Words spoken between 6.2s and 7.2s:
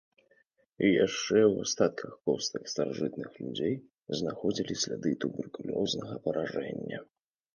паражэння.